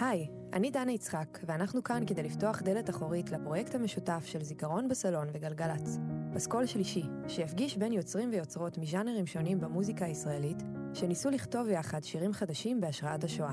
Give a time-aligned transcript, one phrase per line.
[0.00, 5.28] היי, אני דנה יצחק, ואנחנו כאן כדי לפתוח דלת אחורית לפרויקט המשותף של זיכרון בסלון
[5.32, 5.98] וגלגלצ.
[6.34, 10.62] פסקול שלישי, שיפגיש בין יוצרים ויוצרות מז'אנרים שונים במוזיקה הישראלית,
[10.94, 13.52] שניסו לכתוב יחד שירים חדשים בהשראת השואה.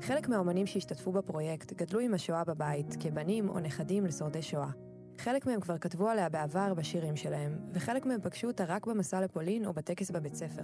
[0.00, 4.70] חלק מהאומנים שהשתתפו בפרויקט גדלו עם השואה בבית, כבנים או נכדים לשורדי שואה.
[5.20, 9.66] חלק מהם כבר כתבו עליה בעבר בשירים שלהם, וחלק מהם פגשו אותה רק במסע לפולין
[9.66, 10.62] או בטקס בבית ספר.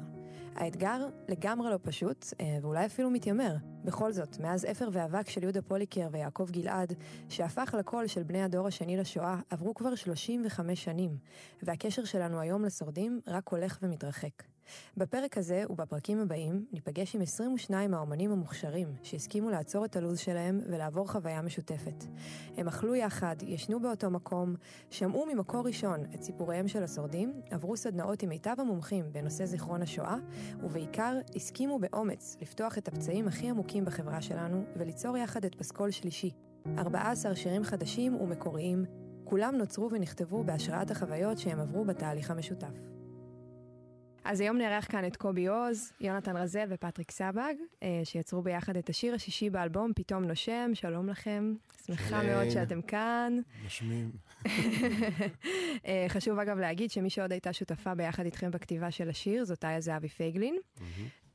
[0.55, 3.57] האתגר לגמרי לא פשוט, אה, ואולי אפילו מתיימר.
[3.85, 6.93] בכל זאת, מאז אפר ואבק של יהודה פוליקר ויעקב גלעד,
[7.29, 11.17] שהפך לקול של בני הדור השני לשואה, עברו כבר 35 שנים,
[11.63, 14.56] והקשר שלנו היום לשורדים רק הולך ומתרחק.
[14.97, 21.09] בפרק הזה ובפרקים הבאים ניפגש עם 22 האומנים המוכשרים שהסכימו לעצור את הלו"ז שלהם ולעבור
[21.09, 22.05] חוויה משותפת.
[22.57, 24.55] הם אכלו יחד, ישנו באותו מקום,
[24.91, 30.17] שמעו ממקור ראשון את סיפוריהם של השורדים, עברו סדנאות עם מיטב המומחים בנושא זיכרון השואה,
[30.63, 36.31] ובעיקר הסכימו באומץ לפתוח את הפצעים הכי עמוקים בחברה שלנו וליצור יחד את פסקול שלישי.
[36.79, 38.85] 14 שירים חדשים ומקוריים,
[39.25, 42.96] כולם נוצרו ונכתבו בהשראת החוויות שהם עברו בתהליך המשותף.
[44.29, 48.89] אז היום נארח כאן את קובי עוז, יונתן רזל ופטריק סבג, אה, שיצרו ביחד את
[48.89, 51.55] השיר השישי באלבום, פתאום נושם, שלום לכם.
[51.87, 53.39] שמחה מאוד שאתם כאן.
[53.63, 54.11] נושמים.
[55.87, 59.81] אה, חשוב אגב להגיד שמי שעוד הייתה שותפה ביחד איתכם בכתיבה של השיר, זאת איה
[59.81, 60.57] זהבי פייגלין.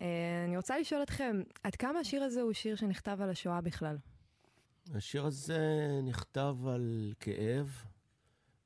[0.01, 0.07] אה,
[0.47, 3.97] אני רוצה לשאול אתכם, עד כמה השיר הזה הוא שיר שנכתב על השואה בכלל?
[4.95, 5.59] השיר הזה
[6.03, 7.69] נכתב על כאב,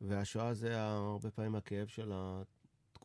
[0.01, 2.11] והשואה זה הרבה פעמים הכאב של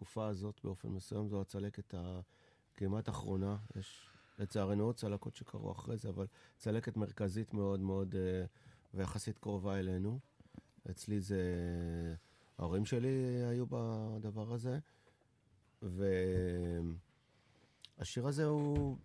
[0.00, 3.56] התקופה הזאת באופן מסוים, זו הצלקת הכמעט אחרונה.
[3.76, 6.26] יש לצערנו עוד צלקות שקרו אחרי זה, אבל
[6.58, 8.44] צלקת מרכזית מאוד מאוד אה,
[8.94, 10.18] ויחסית קרובה אלינו.
[10.90, 11.44] אצלי זה...
[12.58, 14.78] ההורים שלי היו בדבר הזה,
[17.98, 18.96] והשיר הזה הוא,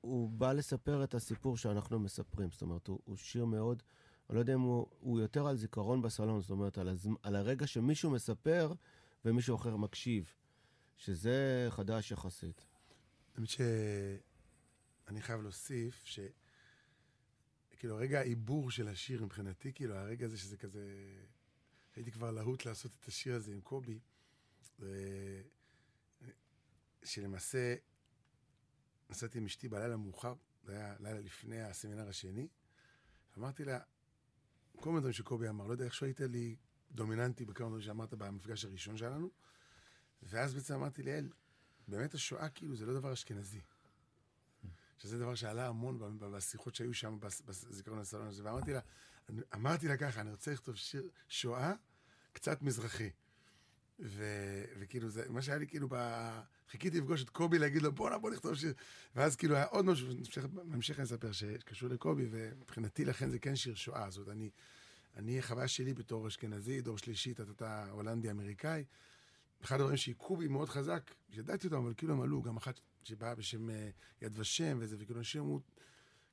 [0.00, 2.50] הוא בא לספר את הסיפור שאנחנו מספרים.
[2.50, 3.82] זאת אומרת, הוא, הוא שיר מאוד,
[4.28, 7.36] אני לא יודע אם הוא, הוא יותר על זיכרון בסלון, זאת אומרת, על, הז, על
[7.36, 8.72] הרגע שמישהו מספר
[9.24, 10.34] ומישהו אחר מקשיב,
[10.96, 12.66] שזה חדש יחסית.
[13.34, 16.20] האמת שאני חייב להוסיף ש...
[17.70, 20.84] כאילו, רגע העיבור של השיר מבחינתי, כאילו, הרגע הזה שזה כזה...
[21.96, 24.00] הייתי כבר להוט לעשות את השיר הזה עם קובי,
[24.80, 24.86] ו...
[27.04, 27.74] שלמעשה
[29.10, 30.34] נסעתי עם אשתי בלילה מאוחר,
[30.64, 32.48] זה היה לילה לפני הסמינר השני,
[33.38, 33.80] אמרתי לה,
[34.76, 36.56] כל מיני דברים שקובי אמר, לא יודע איך שהיית לי
[36.94, 39.30] דומיננטי בכמה דברים שאמרת במפגש הראשון שלנו,
[40.22, 41.28] ואז בעצם אמרתי לאל,
[41.88, 43.60] באמת השואה כאילו זה לא דבר אשכנזי.
[44.98, 48.80] שזה דבר שעלה המון בשיחות שהיו שם בזיכרון הסלון הזה, ואמרתי לה,
[49.54, 51.72] אמרתי לה ככה, אני רוצה לכתוב שיר שואה
[52.32, 53.10] קצת מזרחי.
[54.00, 54.24] ו,
[54.78, 55.94] וכאילו זה, מה שהיה לי כאילו, ב...
[56.70, 58.74] חיכיתי לפגוש את קובי להגיד לו בואנה בוא נכתוב שיר,
[59.16, 60.08] ואז כאילו היה עוד משהו,
[60.52, 64.50] בהמשך אני אספר שקשור לקובי, ומבחינתי לכן זה כן שיר שואה, זאת אומרת, אני,
[65.16, 68.84] אני, חוויה שלי בתור אשכנזי, דור שלישי, אתה הולנדי אמריקאי,
[69.64, 73.34] אחד הדברים שהיכו בי מאוד חזק, שידעתי אותם, אבל כאילו הם עלו, גם אחת שבאה
[73.34, 73.72] בשם uh,
[74.22, 75.60] יד ושם וזה, וכאילו אנשים אמרו,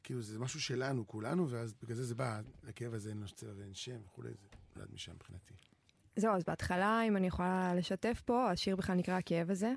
[0.04, 3.74] כאילו זה משהו שלנו, כולנו, ואז בגלל זה זה בא, הכאב הזה אין צבע ואין
[3.74, 5.54] שם וכולי, זה נולד משם מבחינתי.
[6.16, 9.74] זהו, אז בהתחלה, אם אני יכולה לשתף פה, השיר בכלל נקרא הכאב הזה,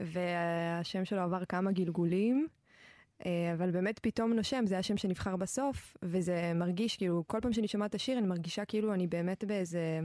[0.00, 2.48] והשם שלו עבר כמה גלגולים.
[3.26, 7.68] אה, אבל באמת פתאום נושם, זה השם שנבחר בסוף, וזה מרגיש כאילו, כל פעם שאני
[7.68, 10.00] שומעת את השיר, אני מרגישה כאילו אני באמת באיזה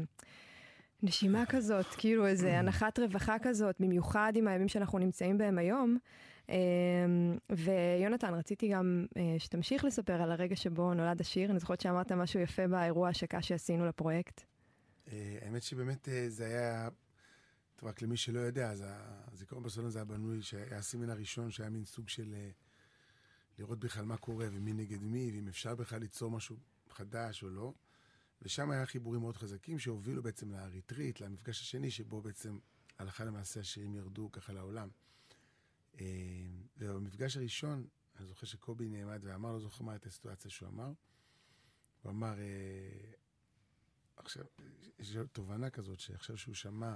[1.03, 5.97] נשימה כזאת, כאילו איזה הנחת רווחה כזאת, במיוחד עם הימים שאנחנו נמצאים בהם היום.
[6.49, 6.55] אה,
[7.49, 12.39] ויונתן, רציתי גם אה, שתמשיך לספר על הרגע שבו נולד השיר, אני זוכרת שאמרת משהו
[12.39, 14.41] יפה באירוע השקה שעשינו לפרויקט.
[15.41, 16.89] האמת שבאמת זה היה...
[17.75, 18.83] טוב, רק למי שלא יודע, אז
[19.31, 22.35] הזיכרון בסלון זה היה בנוי, שהיה הסימן הראשון שהיה מין סוג של
[23.61, 26.57] לראות בכלל מה קורה ומי נגד מי, ואם אפשר בכלל ליצור משהו
[26.89, 27.73] חדש או לא.
[28.41, 32.59] ושם היה חיבורים מאוד חזקים שהובילו בעצם לאריתרית, למפגש השני, שבו בעצם
[32.99, 34.89] הלכה למעשה השירים ירדו ככה לעולם.
[35.99, 36.05] אה,
[36.77, 40.91] ובמפגש הראשון, אני זוכר שקובי נעמד ואמר, לא זוכר מה הייתה הסיטואציה שהוא אמר.
[42.01, 43.11] הוא אמר, אה,
[44.15, 44.45] עכשיו,
[44.99, 46.95] יש תובנה כזאת, שעכשיו שהוא שמע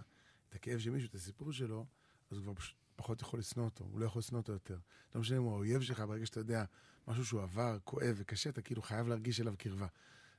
[0.50, 1.85] את הכאב של מישהו, את הסיפור שלו,
[2.31, 4.77] אז הוא כבר פשוט פחות יכול לשנוא אותו, הוא לא יכול לשנוא אותו יותר.
[5.15, 6.63] לא משנה אם הוא האויב שלך, ברגע שאתה יודע
[7.07, 9.88] משהו שהוא עבר, כואב וקשה, אתה כאילו חייב להרגיש אליו קרבה.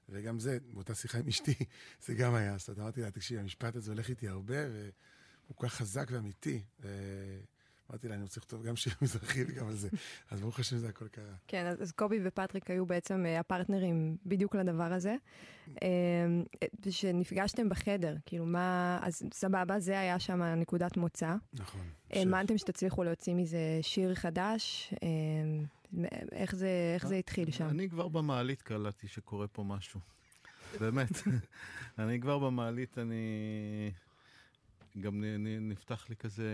[0.09, 1.55] וגם זה, באותה שיחה עם אשתי,
[2.07, 2.55] זה גם היה.
[2.55, 6.63] אז אמרתי לה, תקשיבי, המשפט הזה הולך איתי הרבה, והוא כל כך חזק ואמיתי.
[7.91, 9.89] אמרתי לה, אני רוצה לכתוב גם שיר מזרחי וגם על זה.
[10.31, 11.35] אז ברוך השם זה הכל קרה.
[11.49, 15.17] כן, אז, קובי ופטריק היו בעצם uh, הפרטנרים בדיוק לדבר הזה.
[15.69, 15.79] Uh,
[16.91, 21.35] שנפגשתם בחדר, כאילו מה, אז סבבה, זה היה שם נקודת מוצא.
[21.53, 21.81] נכון.
[22.11, 24.99] האמנתם שתצליחו להוציא מזה שיר חדש, uh,
[26.33, 27.69] איך זה, איך זה התחיל שם?
[27.69, 30.01] אני כבר במעלית קלטתי שקורה פה משהו.
[30.81, 31.11] באמת.
[31.99, 33.25] אני כבר במעלית, אני...
[35.01, 35.25] גם
[35.61, 36.51] נפתח לי כזה,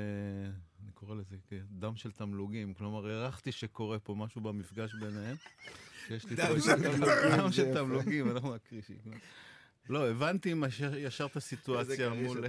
[0.83, 1.37] אני קורא לזה
[1.71, 2.75] דם של תמלוגים.
[2.75, 5.37] כלומר, הערכתי שקורה פה משהו במפגש ביניהם.
[6.11, 6.43] יש לי פה
[7.37, 8.97] דם של תמלוגים, אנחנו הקרישים.
[9.89, 10.55] לא, הבנתי
[10.99, 12.45] ישר את הסיטואציה מול...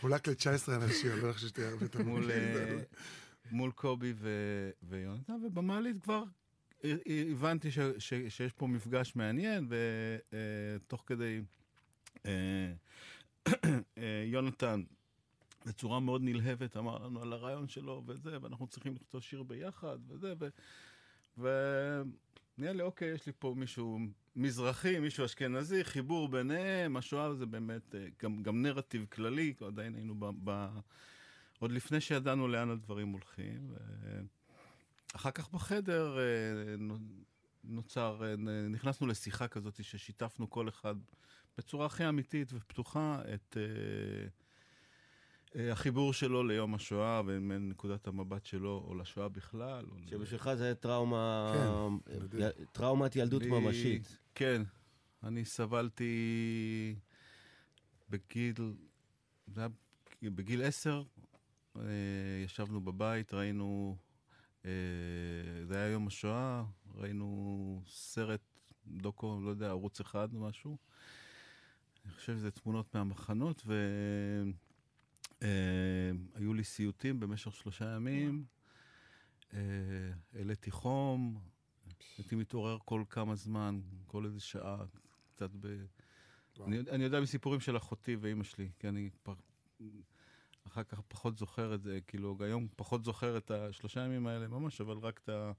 [0.00, 2.28] חולק ל-19 אנשים, אני לא חושב שתהיה הרבה תמלוגים.
[3.50, 4.14] מול קובי
[4.82, 6.22] ויונתן, ובמעלית כבר
[7.30, 7.68] הבנתי
[7.98, 11.40] שיש פה מפגש מעניין, ותוך כדי
[12.26, 12.72] אה, אה,
[14.32, 14.82] יונתן,
[15.66, 20.34] בצורה מאוד נלהבת, אמר לנו על הרעיון שלו וזה, ואנחנו צריכים לכתוב שיר ביחד וזה,
[21.38, 23.98] ונראה לי, אוקיי, יש לי פה מישהו
[24.36, 30.14] מזרחי, מישהו אשכנזי, חיבור ביניהם, השואה זה באמת אה, גם, גם נרטיב כללי, עדיין היינו
[30.18, 30.30] ב...
[30.44, 30.68] ב
[31.58, 33.74] עוד לפני שידענו לאן הדברים הולכים.
[35.14, 36.24] אחר כך בחדר אה,
[37.64, 38.36] נוצר, אה,
[38.68, 40.94] נכנסנו לשיחה כזאת ששיתפנו כל אחד
[41.58, 43.58] בצורה הכי אמיתית ופתוחה את uh,
[45.58, 49.84] החיבור שלו ליום השואה ומנקודת המבט שלו, או לשואה בכלל.
[50.06, 51.54] שבשבילך זה טראומה,
[52.30, 54.18] כן, טראומת ילדות לי, ממשית.
[54.34, 54.62] כן,
[55.22, 56.96] אני סבלתי
[58.10, 58.54] בגיל,
[59.46, 59.68] זה היה
[60.22, 61.02] בגיל עשר,
[62.44, 63.96] ישבנו בבית, ראינו
[64.64, 64.70] אה,
[65.64, 66.64] זה היה יום השואה,
[66.94, 68.40] ראינו סרט,
[68.86, 70.76] דוקו, לא יודע, ערוץ אחד או משהו.
[72.08, 74.50] אני חושב שזה תמונות מהמחנות, והיו
[76.50, 78.44] אה, לי סיוטים במשך שלושה ימים.
[79.54, 79.58] אה,
[80.34, 81.40] העליתי חום,
[82.18, 84.84] הייתי מתעורר כל כמה זמן, כל איזה שעה,
[85.34, 85.84] קצת ב...
[86.66, 89.34] אני, אני יודע מסיפורים של אחותי ואימא שלי, כי אני פר...
[90.66, 94.80] אחר כך פחות זוכר את זה, כאילו, היום פחות זוכר את השלושה ימים האלה ממש,
[94.80, 95.52] אבל רק את ה...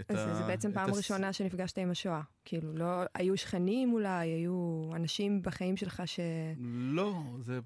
[0.00, 0.34] את אז ה...
[0.34, 0.96] זה בעצם פעם הס...
[0.96, 2.22] ראשונה שנפגשת עם השואה.
[2.44, 6.20] כאילו, לא, היו שכנים אולי, היו אנשים בחיים שלך ש...
[6.90, 7.60] לא, זה,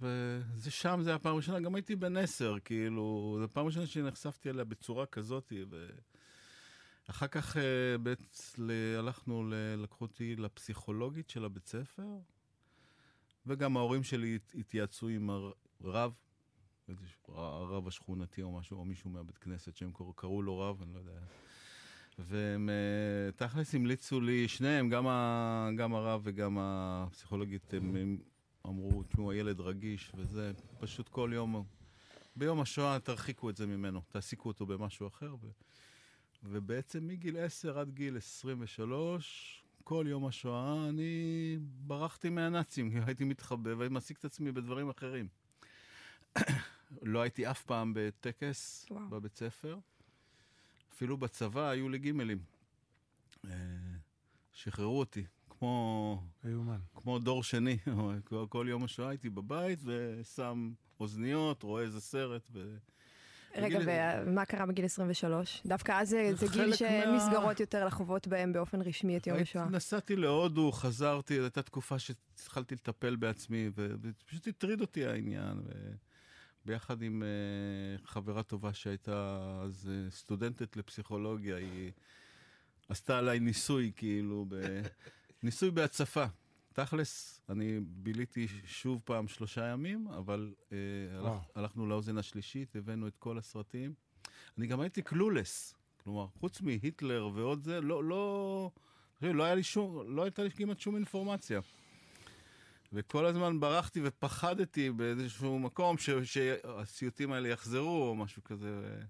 [0.54, 4.64] זה שם, זה הפעם הראשונה, גם הייתי בן עשר, כאילו, זו פעם ראשונה שנחשפתי אליה
[4.64, 5.86] בצורה כזאת, ו...
[7.10, 7.60] אחר כך uh,
[8.02, 8.68] בעצם
[8.98, 9.44] הלכנו.
[9.76, 12.06] לקחו אותי לפסיכולוגית של הבית ספר,
[13.46, 15.30] וגם ההורים שלי התייעצו עם
[15.80, 16.12] הרב
[17.28, 21.20] הרב השכונתי או משהו, או מישהו מהבית כנסת שהם קראו לו רב, אני לא יודע.
[22.25, 28.19] והם אה, תכלס המליצו לי, שניהם, גם, ה, גם הרב וגם הפסיכולוגית, הם, הם
[28.67, 31.64] אמרו, תשמעו, הילד רגיש וזה, פשוט כל יום,
[32.37, 35.34] ביום השואה תרחיקו את זה ממנו, תעסיקו אותו במשהו אחר.
[35.43, 35.49] ו,
[36.43, 44.19] ובעצם מגיל 10 עד גיל 23, כל יום השואה אני ברחתי מהנאצים, הייתי מתחבא ומעסיק
[44.19, 45.28] את עצמי בדברים אחרים.
[47.02, 49.08] לא הייתי אף פעם בטקס וואו.
[49.08, 49.78] בבית ספר.
[51.00, 52.38] אפילו בצבא היו לי גימלים.
[53.44, 53.52] אה,
[54.52, 56.23] שחררו אותי, כמו...
[56.44, 56.79] איומן.
[56.94, 57.79] כמו דור שני.
[58.49, 62.43] כל יום השואה הייתי בבית ושם אוזניות, רואה איזה סרט.
[62.52, 62.76] ו...
[63.56, 63.91] רגע, בגיל...
[64.26, 65.62] ומה קרה בגיל 23?
[65.67, 67.52] דווקא אז זה, זה גיל שאין מה...
[67.61, 69.69] יותר לחוות בהם באופן רשמי את יום השואה.
[69.69, 75.58] נסעתי להודו, חזרתי, זו הייתה תקופה שהתחלתי לטפל בעצמי, ופשוט הטריד אותי העניין.
[75.64, 75.70] ו...
[76.64, 81.92] ביחד עם uh, חברה טובה שהייתה אז uh, סטודנטית לפסיכולוגיה, היא
[82.88, 84.54] עשתה עליי ניסוי, כאילו, ב...
[85.42, 86.25] ניסוי בהצפה.
[86.73, 90.73] תכלס, אני ביליתי שוב פעם שלושה ימים, אבל uh,
[91.14, 93.94] הלכ, הלכנו לאוזן השלישית, הבאנו את כל הסרטים.
[94.58, 98.70] אני גם הייתי קלולס, כלומר, חוץ מהיטלר ועוד זה, לא, לא,
[99.23, 101.61] לא, היה לי שום, לא הייתה לי כמעט שום אינפורמציה.
[102.92, 109.00] וכל הזמן ברחתי ופחדתי באיזשהו מקום ש, שהסיוטים האלה יחזרו או משהו כזה.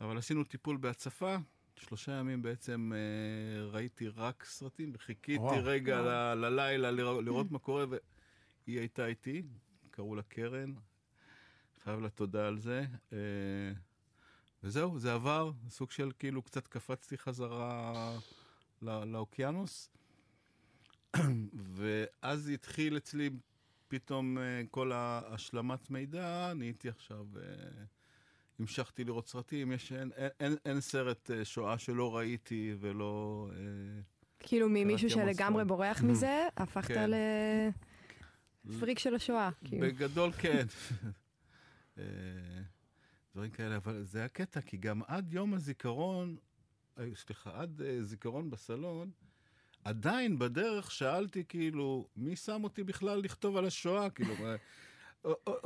[0.00, 1.36] אבל עשינו טיפול בהצפה,
[1.76, 6.06] שלושה ימים בעצם אה, ראיתי רק סרטים, וחיכיתי וואו, רגע וואו.
[6.36, 9.42] ל, ללילה לראות, לראות מה קורה, והיא הייתה איתי,
[9.90, 10.74] קראו לה קרן,
[11.84, 12.84] חייב לה תודה על זה.
[13.12, 13.18] אה,
[14.62, 18.18] וזהו, זה עבר, סוג של כאילו קצת קפצתי חזרה
[18.82, 19.90] לא, לאוקיינוס.
[21.74, 23.30] ואז התחיל אצלי
[23.88, 27.42] פתאום אה, כל ההשלמת מידע, נהייתי עכשיו, אה,
[28.58, 33.50] המשכתי לראות סרטים, יש, אין, אין, אין סרט אה, שואה שלא ראיתי ולא...
[34.38, 37.10] כאילו ממישהו שלגמרי בורח מזה, הפכת כן.
[38.64, 39.50] לפריק של השואה.
[39.64, 39.86] כאילו.
[39.86, 40.66] בגדול כן.
[43.34, 46.36] דברים כאלה, אבל זה הקטע, כי גם עד יום הזיכרון,
[47.14, 49.10] סליחה, עד זיכרון בסלון,
[49.86, 54.10] עדיין בדרך שאלתי, כאילו, מי שם אותי בכלל לכתוב על השואה?
[54.10, 54.34] כאילו,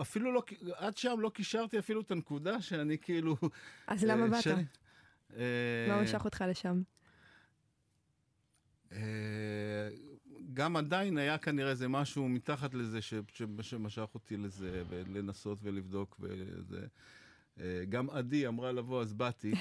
[0.01, 0.43] אפילו לא,
[0.75, 3.37] עד שם לא קישרתי אפילו את הנקודה שאני כאילו...
[3.87, 4.47] אז למה אה, באת?
[5.89, 6.83] מה משך אותך לשם?
[10.55, 16.21] גם עדיין היה כנראה איזה משהו מתחת לזה ש, ש, שמשך אותי לזה, ולנסות ולבדוק
[16.21, 16.87] וזה.
[17.89, 19.53] גם עדי אמרה לבוא, אז באתי.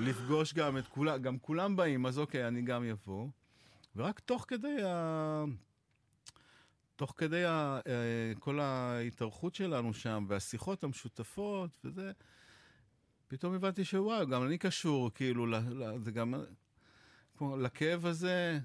[0.00, 3.28] לפגוש גם את כולם, גם כולם באים, אז אוקיי, אני גם אבוא.
[3.96, 5.44] ורק תוך כדי ה...
[6.96, 7.80] תוך כדי ה...
[8.38, 12.12] כל ההתארכות שלנו שם, והשיחות המשותפות וזה,
[13.28, 15.46] פתאום הבנתי שוואו, גם אני קשור, כאילו,
[15.98, 16.34] זה גם...
[17.38, 18.58] כמו, לכאב הזה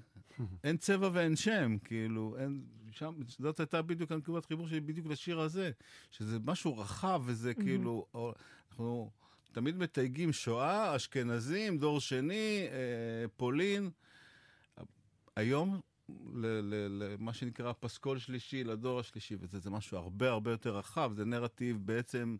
[0.64, 5.40] אין צבע ואין שם, כאילו, אין, שם, זאת הייתה בדיוק הנקודת חיבור שלי בדיוק לשיר
[5.40, 5.70] הזה,
[6.10, 8.06] שזה משהו רחב וזה כאילו,
[8.68, 9.10] אנחנו
[9.54, 13.90] תמיד מתייגים שואה, אשכנזים, דור שני, אה, פולין.
[15.36, 15.80] היום,
[16.32, 21.78] למה שנקרא פסקול שלישי, לדור השלישי, וזה זה משהו הרבה הרבה יותר רחב, זה נרטיב
[21.84, 22.36] בעצם...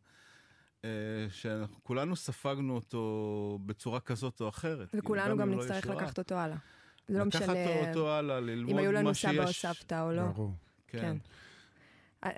[0.84, 0.90] אה,
[1.30, 4.88] שכולנו ספגנו אותו בצורה כזאת או אחרת.
[4.94, 6.56] וכולנו כאילו, גם לא נצטרך לקחת אותו הלאה.
[7.08, 7.42] זה לא משנה...
[7.42, 8.72] לקחת אותו הלאה, ללמוד מה שיש.
[8.72, 10.26] אם היו לנו סבא או סבתא או לא.
[10.26, 10.52] ברור.
[10.86, 11.00] כן.
[11.00, 11.16] כן.
[12.24, 12.30] אה,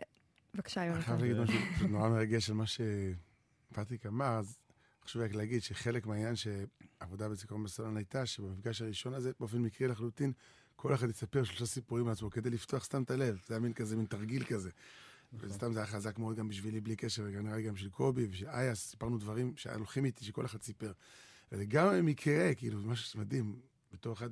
[0.55, 1.13] בבקשה, יונתן.
[1.13, 4.59] אני חייב להגיד משהו נורא מרגש על מה שפטריק אמר, אז
[5.07, 10.33] חשוב רק להגיד שחלק מהעניין שעבודה בזיכרון בסלון הייתה, שבמפגש הראשון הזה, באופן מקרי לחלוטין,
[10.77, 13.41] כל אחד יספר שלושה סיפורים לעצמו כדי לפתוח סתם את הלב.
[13.47, 14.71] זה היה מין כזה, מין תרגיל כזה.
[15.33, 15.51] נכון.
[15.51, 18.27] וסתם זה היה חזק מאוד גם בשבילי, בלי קשר, וגם נראה לי גם של קובי
[18.31, 20.93] ושל איה, סיפרנו דברים שהולכים איתי, שכל אחד סיפר.
[21.53, 23.61] וזה גם במקרה, כאילו, זה משהו מדהים,
[23.93, 24.31] בתור אחד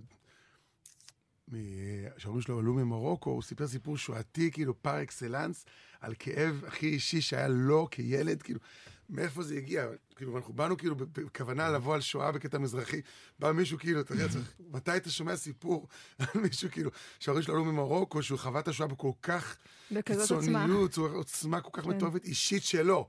[2.19, 5.65] שההורים שלו עלו ממרוקו, הוא סיפר סיפור שואתי, כאילו, פר אקסלנס,
[6.01, 8.61] על כאב הכי אישי שהיה לו כילד, כאילו,
[9.09, 9.87] מאיפה זה הגיע?
[10.17, 13.01] כאילו, אנחנו באנו כאילו בכוונה לבוא על שואה בקטע מזרחי,
[13.39, 17.55] בא מישהו כאילו, אתה יודע, צריך, מתי אתה שומע סיפור על מישהו כאילו, שההורים שלו
[17.55, 19.57] עלו ממרוקו, שהוא חווה את השואה בכל כך
[20.05, 21.91] קיצוניות, עוצמה כל כך כן.
[21.91, 23.09] מטורפת אישית שלו.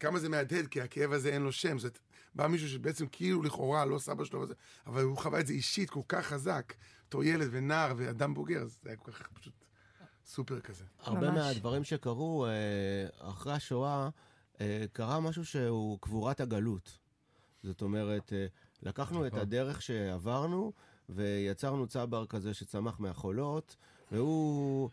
[0.00, 1.78] כמה זה מהדהד, כי הכאב הזה אין לו שם.
[1.78, 1.98] זאת
[2.34, 4.54] בא מישהו שבעצם כאילו לכאורה לא סבא שלו, וזה,
[4.86, 6.74] אבל הוא חווה את זה אישית כל כך חזק,
[7.08, 9.64] בתור ילד ונער ואדם בוגר, אז זה היה כל כך פשוט
[10.26, 10.84] סופר כזה.
[10.98, 11.38] הרבה ממש.
[11.38, 14.08] מהדברים שקרו אה, אחרי השואה, אה,
[14.92, 16.98] קרה משהו שהוא קבורת הגלות.
[17.62, 18.46] זאת אומרת, אה,
[18.82, 19.40] לקחנו את נכון.
[19.40, 20.72] הדרך שעברנו,
[21.08, 23.76] ויצרנו צבר כזה שצמח מהחולות,
[24.12, 24.90] והוא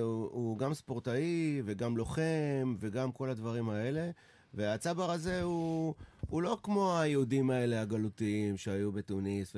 [0.00, 4.10] הוא, הוא גם ספורטאי, וגם לוחם, וגם כל הדברים האלה.
[4.54, 5.94] והצבר הזה הוא,
[6.28, 9.56] הוא לא כמו היהודים האלה הגלותיים שהיו בתוניס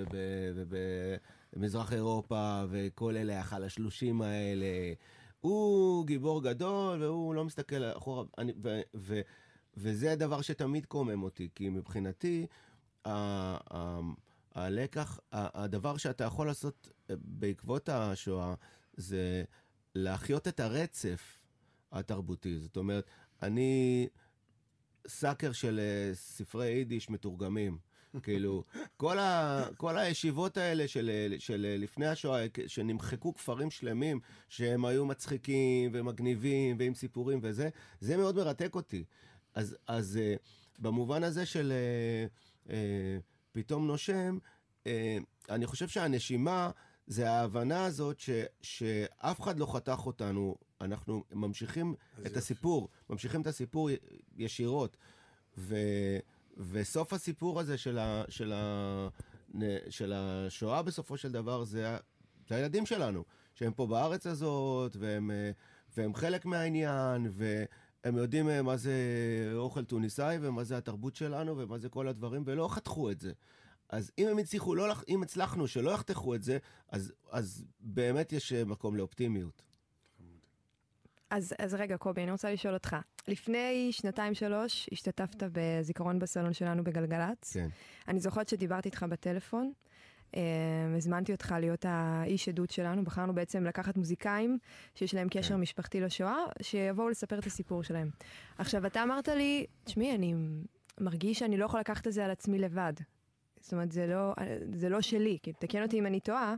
[1.55, 4.67] ובמזרח אירופה וכל אלה החלשלושים האלה.
[5.41, 8.25] הוא גיבור גדול והוא לא מסתכל אחורה.
[8.39, 9.21] אני, ו, ו,
[9.77, 12.47] וזה הדבר שתמיד קומם אותי, כי מבחינתי,
[13.05, 13.11] ה,
[13.75, 14.01] ה,
[14.55, 18.55] הלקח, הדבר שאתה יכול לעשות בעקבות השואה,
[18.97, 19.45] זה
[19.95, 21.41] להחיות את הרצף
[21.93, 22.59] התרבותי.
[22.59, 23.11] זאת אומרת,
[23.43, 24.09] אני
[25.09, 27.79] סאקר של uh, ספרי יידיש מתורגמים.
[28.23, 28.65] כאילו,
[28.97, 35.91] כל, ה, כל הישיבות האלה של, של לפני השואה, שנמחקו כפרים שלמים, שהם היו מצחיקים
[35.93, 37.69] ומגניבים ועם סיפורים וזה,
[38.01, 39.05] זה מאוד מרתק אותי.
[39.55, 40.39] אז, אז uh,
[40.79, 41.73] במובן הזה של
[42.67, 42.71] uh, uh,
[43.53, 44.39] פתאום נושם,
[44.85, 44.89] uh,
[45.51, 46.71] אני חושב שהנשימה
[47.07, 48.31] זה ההבנה הזאת ש,
[48.63, 52.39] שאף אחד לא חתך אותנו, אנחנו ממשיכים את יופי.
[52.39, 53.91] הסיפור, ממשיכים את הסיפור
[54.37, 54.97] ישירות.
[55.59, 55.77] ו,
[56.59, 59.09] וסוף הסיפור הזה של, ה, של, ה,
[59.91, 61.97] של השואה בסופו של דבר זה,
[62.49, 63.25] זה הילדים שלנו,
[63.55, 65.31] שהם פה בארץ הזאת, והם,
[65.97, 68.93] והם חלק מהעניין, והם יודעים מה זה
[69.55, 73.33] אוכל טוניסאי, ומה זה התרבות שלנו, ומה זה כל הדברים, ולא חתכו את זה.
[73.91, 78.53] אז אם הם הצליחו, לא, אם הצלחנו שלא יחתכו את זה, אז, אז באמת יש
[78.53, 79.68] מקום לאופטימיות.
[81.31, 82.97] אז, אז רגע, קובי, אני רוצה לשאול אותך.
[83.29, 87.53] לפני שנתיים-שלוש השתתפת בזיכרון בסלון שלנו בגלגלצ.
[87.53, 87.69] כן.
[88.09, 89.73] אני זוכרת שדיברתי איתך בטלפון.
[90.29, 90.39] Uh,
[90.97, 94.59] הזמנתי אותך להיות האיש עדות שלנו, בחרנו בעצם לקחת מוזיקאים
[94.95, 95.61] שיש להם קשר כן.
[95.61, 98.11] משפחתי לשואה, שיבואו לספר את הסיפור שלהם.
[98.59, 100.35] עכשיו, אתה אמרת לי, תשמעי, אני
[101.01, 102.93] מרגיש שאני לא יכול לקחת את זה על עצמי לבד.
[103.61, 104.35] זאת אומרת, זה לא,
[104.75, 106.55] זה לא שלי, כי תקן אותי אם אני טועה,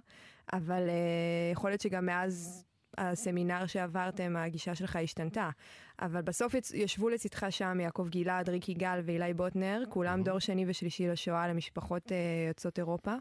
[0.53, 2.65] אבל uh, יכול להיות שגם מאז
[3.01, 5.51] הסמינר שעברתם, הגישה שלך השתנתה.
[6.01, 11.09] אבל בסוף ישבו לצדך שם יעקב גלעד, ריקי גל ואילי בוטנר, כולם דור שני ושלישי
[11.09, 13.15] לשואה למשפחות uh, יוצאות אירופה.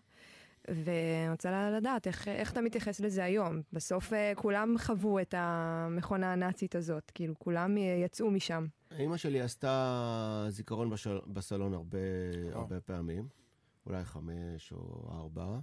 [0.67, 3.61] ואני רוצה לדעת איך, איך אתה מתייחס לזה היום.
[3.73, 8.65] בסוף uh, כולם חוו את המכונה הנאצית הזאת, כאילו כולם יצאו משם.
[8.99, 11.19] אימא שלי עשתה זיכרון בשל...
[11.27, 11.97] בסלון הרבה,
[12.51, 13.27] הרבה פעמים.
[13.85, 15.59] אולי חמש או ארבע.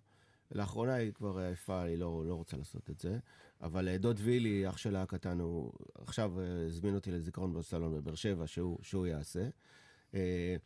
[0.51, 3.19] לאחרונה היא כבר עייפה, היא לא, לא רוצה לעשות את זה.
[3.63, 8.15] אבל אה, דוד וילי, אח שלה הקטן, הוא עכשיו אה, הזמין אותי לזיכרון בסלון בבאר
[8.15, 9.49] שבע, שהוא, שהוא יעשה.
[10.15, 10.57] אה,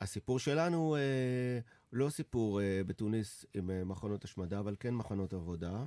[0.00, 1.58] הסיפור שלנו אה,
[1.92, 5.84] לא סיפור בתוניס עם מחנות השמדה, אבל כן מחנות עבודה,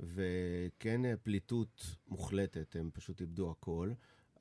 [0.00, 3.92] וכן פליטות מוחלטת, הם פשוט איבדו הכל.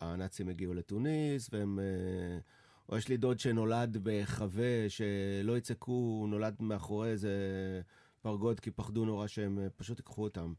[0.02, 1.80] הנאצים הגיעו לתוניס, והם...
[2.90, 7.32] או יש לי דוד שנולד בחווה, שלא יצעקו, הוא נולד מאחורי איזה
[8.22, 10.54] פרגוד, כי פחדו נורא שהם פשוט ייקחו אותם.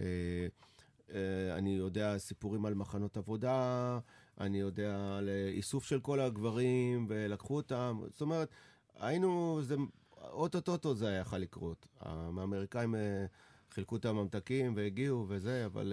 [0.00, 0.04] אה,
[1.14, 3.98] אה, אני יודע סיפורים על מחנות עבודה,
[4.40, 8.00] אני יודע על אה, איסוף של כל הגברים, ולקחו אותם.
[8.12, 8.48] זאת אומרת,
[8.94, 9.74] היינו, זה,
[10.20, 11.86] אוטוטוטו זה היה יכול לקרות.
[12.00, 12.94] האמריקאים
[13.70, 15.92] חילקו את הממתקים והגיעו וזה, אבל...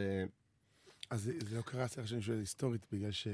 [1.09, 3.27] אז זה, זה לא קרה, סליחה שאני שואל היסטורית, בגלל ש...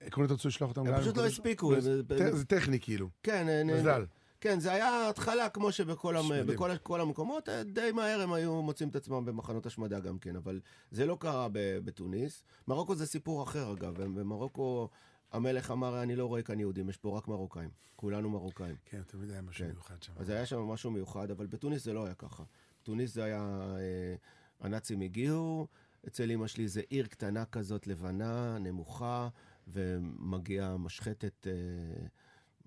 [0.00, 0.86] עקרונית רצו לשלוח אותם...
[0.86, 1.80] הם פשוט לא הספיקו.
[1.80, 2.02] זה,
[2.36, 4.04] זה- טכני כאילו, כן, מזל.
[4.44, 6.46] כן, זה היה התחלה כמו שבכל המ...
[6.46, 10.36] בכל, כל המקומות, אה, די מהר הם היו מוצאים את עצמם במחנות השמדה גם כן,
[10.36, 10.60] אבל
[10.90, 12.42] זה לא קרה בתוניס.
[12.68, 14.88] מרוקו זה סיפור אחר אגב, במרוקו
[15.32, 18.76] המלך אמר, אני לא רואה כאן יהודים, יש פה רק מרוקאים, כולנו מרוקאים.
[18.84, 19.70] כן, תמיד היה משהו כן.
[19.70, 20.12] מיוחד שם.
[20.16, 22.42] אז היה שם משהו מיוחד, אבל בתוניס זה לא היה ככה.
[22.82, 24.14] בתוניס זה היה, אה,
[24.60, 25.66] הנאצים הגיעו,
[26.06, 29.28] אצל אמא שלי זה עיר קטנה כזאת, לבנה, נמוכה,
[29.68, 32.06] ומגיעה משחטת, אה,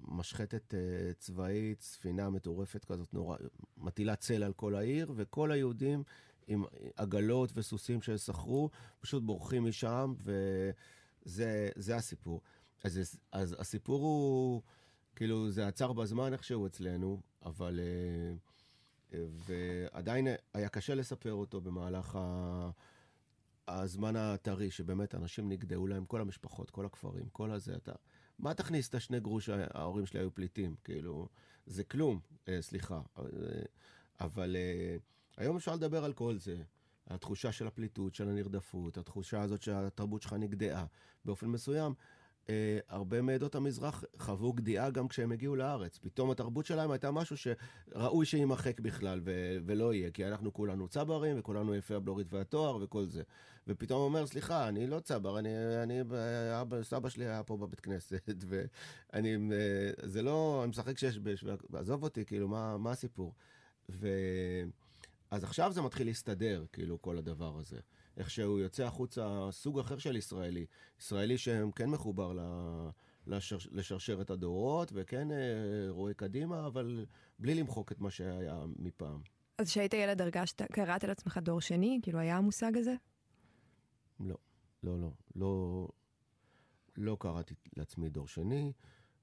[0.08, 3.38] משחטת אה, צבאית, ספינה מטורפת כזאת, נורא,
[3.78, 6.04] מטילה צל על כל העיר, וכל היהודים
[6.48, 6.64] עם
[6.96, 10.14] עגלות וסוסים שסחרו, פשוט בורחים משם,
[11.26, 12.42] וזה זה הסיפור.
[12.84, 14.62] אז, אז הסיפור הוא,
[15.16, 17.80] כאילו, זה עצר בזמן איכשהו אצלנו, אבל...
[17.80, 18.34] אה,
[19.14, 22.70] ועדיין היה קשה לספר אותו במהלך ה...
[23.68, 27.92] הזמן הטרי, שבאמת אנשים נגדעו להם, כל המשפחות, כל הכפרים, כל הזה, אתה...
[28.40, 30.76] מה תכניס את השני גרוש ההורים שלי היו פליטים?
[30.84, 31.28] כאילו,
[31.66, 33.02] זה כלום, אה, סליחה.
[33.18, 33.24] אה,
[34.20, 34.98] אבל אה,
[35.38, 36.64] היום אפשר לדבר על כל זה.
[37.08, 40.86] התחושה של הפליטות, של הנרדפות, התחושה הזאת שהתרבות שלך נגדעה.
[41.26, 41.94] באופן מסוים,
[42.50, 45.98] אה, הרבה מעדות המזרח חוו גדיעה גם כשהם הגיעו לארץ.
[45.98, 51.40] פתאום התרבות שלהם הייתה משהו שראוי שיימחק בכלל ו- ולא יהיה, כי אנחנו כולנו צברים
[51.40, 53.24] וכולנו יפי הבלורית והתואר וכל זה.
[53.68, 55.50] ופתאום אומר, סליחה, אני לא צבר, אני,
[55.84, 56.02] אני,
[56.62, 61.46] אבא, סבא שלי היה פה בבית כנסת, ואני, אה, זה לא, אני משחק שש בש,
[61.74, 63.34] עזוב אותי, כאילו, מה, מה הסיפור?
[63.90, 64.08] ו...
[65.32, 67.80] אז עכשיו זה מתחיל להסתדר, כאילו, כל הדבר הזה.
[68.18, 70.66] איך שהוא יוצא החוצה, סוג אחר של ישראלי.
[71.00, 72.40] ישראלי שהם כן מחובר ל...
[73.28, 73.58] לשר...
[73.72, 75.38] לשרשרת הדורות, וכן אה,
[75.90, 77.06] רואה קדימה, אבל
[77.40, 79.22] בלי למחוק את מה שהיה מפעם.
[79.58, 82.00] אז כשהיית ילד הרגשת, קראת לעצמך דור שני?
[82.04, 82.94] כאילו, היה המושג הזה?
[84.20, 84.38] לא,
[84.84, 85.12] לא, לא.
[85.36, 85.88] לא,
[86.98, 88.74] לא קראתי לעצמי דור שני.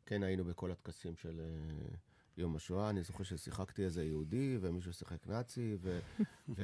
[0.06, 1.96] כן היינו בכל הטקסים של אה,
[2.36, 2.90] יום השואה.
[2.90, 5.98] אני זוכר ששיחקתי איזה יהודי, ומישהו שיחק נאצי, ו...
[6.56, 6.62] ו...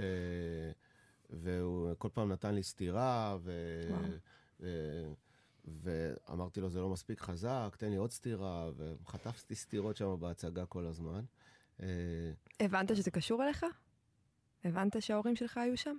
[1.30, 3.52] והוא כל פעם נתן לי סטירה, ו...
[3.90, 4.02] וואו.
[4.60, 4.66] ו...
[5.64, 10.86] ואמרתי לו, זה לא מספיק חזק, תן לי עוד סטירה, וחטפתי סטירות שם בהצגה כל
[10.86, 11.24] הזמן.
[11.80, 13.66] אה, הבנת שזה קשור אליך?
[14.64, 15.96] הבנת שההורים שלך היו שם?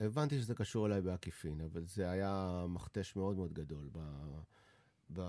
[0.00, 3.98] הבנתי שזה קשור אליי בעקיפין, אבל זה היה מכתש מאוד מאוד גדול ב,
[5.12, 5.20] ב,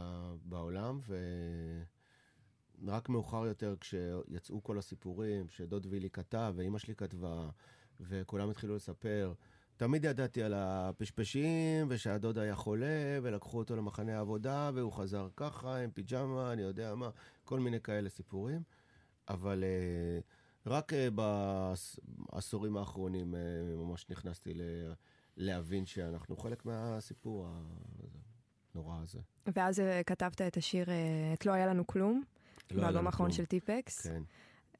[0.43, 0.99] בעולם,
[2.85, 7.49] ורק מאוחר יותר, כשיצאו כל הסיפורים, שדוד וילי כתב, ואימא שלי כתבה,
[7.99, 9.33] וכולם התחילו לספר,
[9.77, 15.91] תמיד ידעתי על הפשפשים, ושהדוד היה חולה, ולקחו אותו למחנה העבודה, והוא חזר ככה, עם
[15.91, 17.09] פיג'מה, אני יודע מה,
[17.43, 18.61] כל מיני כאלה סיפורים.
[19.29, 20.19] אבל אה,
[20.65, 21.07] רק אה,
[22.31, 23.39] בעשורים האחרונים אה,
[23.75, 24.93] ממש נכנסתי ל-
[25.37, 27.47] להבין שאנחנו חלק מהסיפור
[28.75, 29.19] הנורא הזה.
[29.55, 30.87] ואז כתבת את השיר
[31.33, 32.23] "את לא היה לנו כלום",
[32.71, 33.31] לא לנו האחרון.
[33.31, 34.07] של טיפקס.
[34.07, 34.21] כן.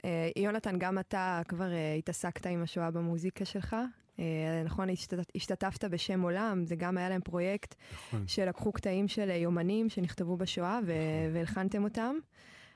[0.06, 3.76] אה, יונתן, גם אתה כבר אה, התעסקת עם השואה במוזיקה שלך.
[4.20, 4.24] אה,
[4.66, 8.28] נכון, השתת- השתתפת בשם עולם, זה גם היה להם פרויקט נכון.
[8.28, 10.94] שלקחו קטעים של יומנים שנכתבו בשואה ו-
[11.34, 12.16] והלחנתם אותם.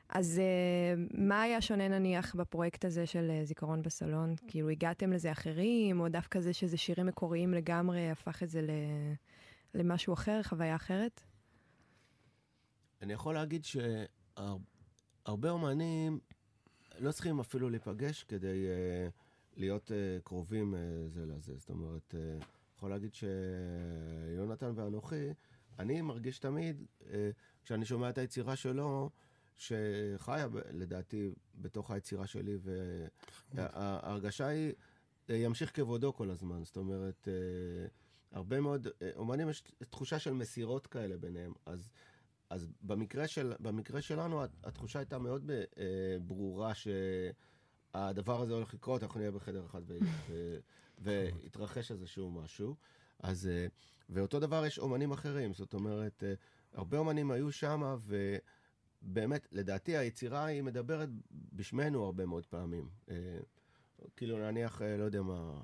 [0.10, 4.36] אז אה, מה היה שונה נניח בפרויקט הזה של אה, זיכרון בסלון?
[4.47, 9.13] כאילו הגעתם לזה אחרים, או דווקא זה שזה שירים מקוריים לגמרי הפך את זה ל-
[9.76, 11.21] למשהו אחר, חוויה אחרת?
[13.02, 13.65] אני יכול להגיד
[15.25, 16.19] שהרבה אומנים
[16.99, 19.12] לא צריכים אפילו להיפגש כדי uh,
[19.57, 20.77] להיות uh, קרובים uh,
[21.10, 21.53] זה לזה.
[21.57, 22.45] זאת אומרת, uh,
[22.77, 25.29] יכול להגיד שיונתן ואנוכי,
[25.79, 27.05] אני מרגיש תמיד, uh,
[27.63, 29.10] כשאני שומע את היצירה שלו,
[29.57, 32.57] שחיה לדעתי בתוך היצירה שלי,
[33.53, 34.73] וההרגשה היא,
[35.29, 36.63] אה, ימשיך כבודו כל הזמן.
[36.63, 37.88] זאת אומרת, אה,
[38.31, 41.89] הרבה מאוד, אומנים יש תחושה של מסירות כאלה ביניהם, אז...
[42.51, 49.19] אז במקרה, של, במקרה שלנו, התחושה הייתה מאוד אה, ברורה שהדבר הזה הולך לקרות, אנחנו
[49.19, 50.57] נהיה בחדר אחד ו-
[50.99, 52.75] ויתרחש איזשהו משהו.
[53.19, 53.67] אז, אה,
[54.09, 56.33] ואותו דבר יש אומנים אחרים, זאת אומרת, אה,
[56.73, 57.95] הרבה אומנים היו שם,
[59.01, 62.89] ובאמת, לדעתי היצירה היא מדברת בשמנו הרבה מאוד פעמים.
[64.15, 65.61] כאילו, נניח, לא יודע מה,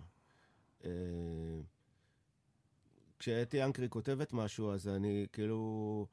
[3.19, 6.07] כשאתי אנקרי כותבת משהו, אז אני כאילו...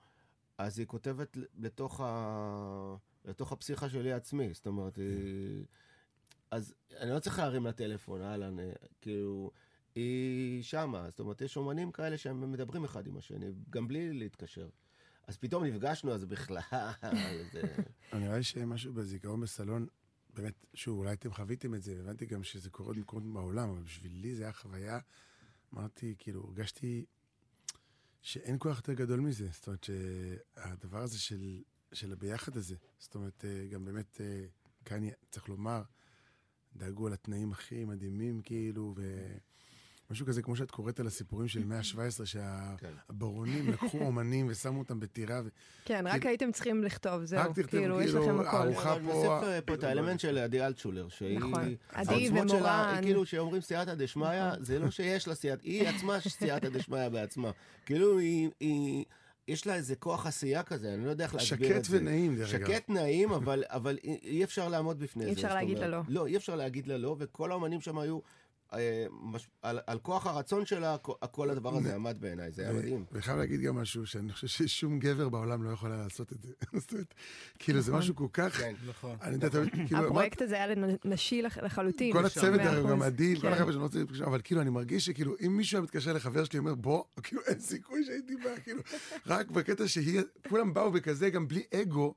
[0.58, 2.96] אז היא כותבת לתוך, ה...
[3.24, 5.64] לתוך הפסיכה שלי עצמי, זאת אומרת, היא...
[6.50, 8.56] אז אני לא צריך להרים לטלפון, אהלן,
[9.00, 9.50] כאילו,
[9.94, 11.10] היא שמה.
[11.10, 14.68] זאת אומרת, יש אומנים כאלה שהם מדברים אחד עם השני, גם בלי להתקשר.
[15.26, 16.58] אז פתאום נפגשנו, אז בכלל...
[18.12, 19.86] נראה לי שמשהו בזיכרון בסלון,
[20.34, 24.34] באמת, שוב, אולי אתם חוויתם את זה, הבנתי גם שזה קורה במקומות בעולם, אבל בשבילי
[24.34, 24.98] זה היה חוויה,
[25.74, 27.04] אמרתי, כאילו, הרגשתי
[28.24, 29.48] שאין כוח יותר גדול מזה.
[29.52, 34.44] זאת אומרת, שהדבר הזה של, של הביחד הזה, זאת אומרת, אה, גם באמת, אה,
[34.84, 35.82] כאן צריך לומר,
[36.76, 39.26] דאגו על התנאים הכי מדהימים, כאילו, ו...
[40.14, 45.00] משהו כזה, כמו שאת קוראת על הסיפורים של מאה ה-17, שהברונים לקחו אומנים ושמו אותם
[45.00, 45.40] בטירה.
[45.84, 48.56] כן, רק הייתם צריכים לכתוב, זהו, כאילו, יש כאילו, לכם הכל.
[48.56, 49.00] ארוחה פה...
[49.00, 51.38] נוסיף פה את האלמנט של עדי אלטשולר, שהיא...
[51.38, 53.00] נכון, עדי ומורן.
[53.02, 57.50] כאילו, כשאומרים סייעתא דשמיא, זה לא שיש לה סייעתא, היא עצמה סייעתא דשמיא בעצמה.
[57.86, 59.04] כאילו, היא...
[59.48, 61.90] יש לה איזה כוח עשייה כזה, אני לא יודע איך להסביר את זה.
[61.90, 62.66] שקט ונעים, דרך אגב.
[62.66, 65.30] שקט נעים, אבל, אבל אי אפשר לעמוד בפני זה.
[65.30, 66.00] אי אפשר להגיד לה לא.
[66.08, 68.20] לא, אי אפשר להגיד לה לא, וכל האומנים שם היו אה,
[69.62, 70.96] על, על כוח הרצון שלה,
[71.30, 73.04] כל הדבר הזה עמד בעיניי, זה היה מדהים.
[73.12, 76.52] וחייב להגיד גם משהו, שאני חושב ששום גבר בעולם לא יכול היה לעשות את זה.
[76.80, 77.14] זאת אומרת,
[77.58, 78.00] כאילו, זה נכון.
[78.00, 78.56] משהו כל כך...
[78.56, 79.16] כן, נכון.
[79.86, 82.12] כאילו, הפרויקט הזה היה נשי לחלוטין.
[82.12, 83.52] כל הצוות הרי גם מדהים, כל כן.
[83.52, 86.58] החבר'ה שאני רוצה להתקשר, אבל כאילו, אני מרגיש שכאילו, אם מישהו היה מתקשר לחבר שלי,
[86.58, 88.82] אומר, בוא, כאילו, אין סיכוי שהייתי בא, כאילו,
[89.26, 92.14] רק בקטע שהיא, כולם באו בכזה, גם בלי אגו.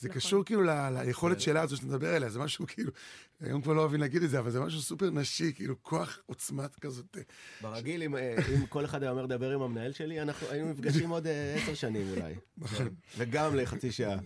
[0.00, 0.20] זה נכון.
[0.20, 1.42] קשור כאילו ל, ליכולת כן.
[1.42, 2.92] שלה הזו שאתה מדבר עליה, זה משהו כאילו,
[3.40, 6.74] היום כבר לא אוהבים להגיד את זה, אבל זה משהו סופר נשי, כאילו כוח עוצמת
[6.74, 7.16] כזאת.
[7.60, 11.10] ברגיל, אם, אה, אם כל אחד היה אומר לדבר עם המנהל שלי, אנחנו היינו נפגשים
[11.10, 12.34] עוד אה, עשר שנים אולי.
[12.58, 12.88] נכון.
[13.18, 14.18] וגם לחצי שעה.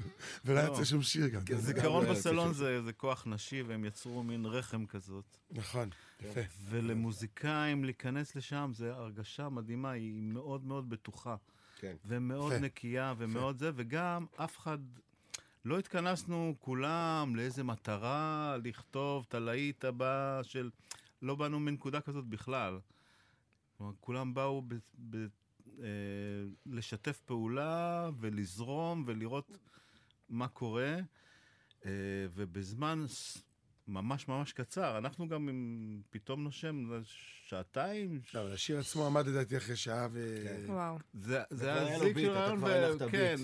[0.45, 0.85] ולא יצא לא.
[0.85, 1.45] שום שיר גם.
[1.45, 5.37] כן, זיכרון לא בסלון זה כוח נשי, והם יצרו מין רחם כזאת.
[5.51, 5.89] נכון,
[6.21, 6.41] יפה.
[6.69, 11.37] ולמוזיקאים להיכנס לשם, זה הרגשה מדהימה, היא מאוד מאוד בטוחה.
[11.81, 11.97] כן.
[12.07, 14.79] ומאוד נקייה ומאוד זה, וגם אף אחד
[15.65, 20.71] לא התכנסנו כולם לאיזה מטרה לכתוב את הלהיט הבא של...
[21.23, 22.79] לא באנו מנקודה כזאת בכלל.
[24.01, 24.75] כולם באו ב...
[25.11, 25.27] ב...
[25.83, 25.89] אה,
[26.67, 29.59] לשתף פעולה ולזרום ולראות
[30.29, 30.97] מה קורה,
[31.85, 31.91] אה,
[32.35, 33.05] ובזמן
[33.89, 34.99] ממש ממש קצר.
[34.99, 37.03] אנחנו גם עם פתאום נושם
[37.47, 38.21] שעתיים.
[38.35, 40.45] לא, אבל השיר עצמו עמד לדעתי אחרי שעה ו...
[40.45, 40.73] כן.
[40.73, 40.99] וואו.
[41.51, 43.37] זה היה זיק של רעיון, כן,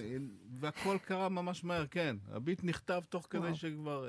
[0.61, 2.16] והכל קרה ממש מהר, כן.
[2.29, 4.07] הביט נכתב תוך כדי שכבר...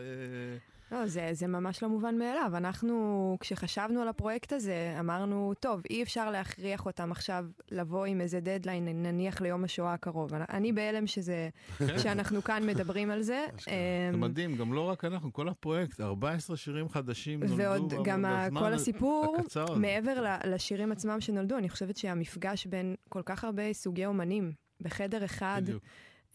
[0.91, 2.51] לא, זה, זה ממש לא מובן מאליו.
[2.53, 8.39] אנחנו, כשחשבנו על הפרויקט הזה, אמרנו, טוב, אי אפשר להכריח אותם עכשיו לבוא עם איזה
[8.39, 10.33] דדליין, נניח ליום השואה הקרוב.
[10.33, 11.49] אני בהלם שזה.
[12.03, 13.45] שאנחנו כאן מדברים על זה.
[13.65, 13.71] זה
[14.13, 18.73] אמ, מדהים, גם לא רק אנחנו, כל הפרויקט, 14 שירים חדשים נולדו ועוד גם כל
[18.73, 19.37] הסיפור,
[19.75, 24.51] מעבר לשירים עצמם שנולדו, אני חושבת שהמפגש בין כל כך הרבה סוגי אומנים
[24.81, 25.83] בחדר אחד, בדיוק.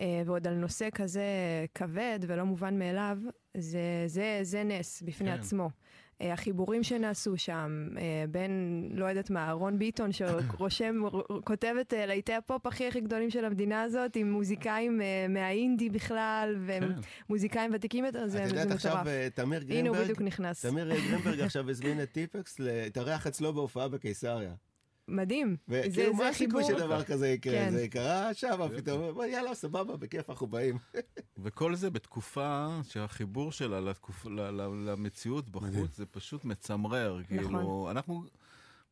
[0.01, 1.25] אה, ועוד על נושא כזה
[1.75, 3.19] כבד ולא מובן מאליו,
[3.59, 5.39] זה, זה, זה נס בפני כן.
[5.39, 5.71] עצמו.
[6.21, 11.03] אה, החיבורים שנעשו שם, אה, בין, לא יודעת מה, רון ביטון שרושם,
[11.45, 16.57] כותב את להיטי הפופ הכי הכי גדולים של המדינה הזאת, עם מוזיקאים מהאינדי בכלל,
[17.29, 17.77] ומוזיקאים כן.
[17.77, 18.53] ותיקים יותר, זה מטורף.
[18.53, 20.67] את יודעת עכשיו, תמיר גרינברג, הנה הוא בדיוק נכנס.
[20.67, 24.55] תמיר גרינברג עכשיו הזמין את טיפקס להתארח אצלו בהופעה בקיסריה.
[25.09, 25.57] מדהים.
[25.69, 27.53] וכאילו, מה הסיכוי שדבר כזה יקרה?
[27.53, 27.71] כן.
[27.73, 30.79] זה קרה שם, פתאום, יאללה, סבבה, בכיף, אנחנו באים.
[31.43, 34.27] וכל זה בתקופה שהחיבור שלה לתקופ...
[34.87, 37.17] למציאות בחוץ, זה פשוט מצמרר.
[37.17, 37.39] נכון.
[37.39, 38.25] כאילו, אנחנו...